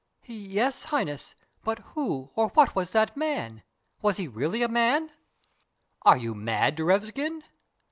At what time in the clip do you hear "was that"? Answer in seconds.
2.75-3.15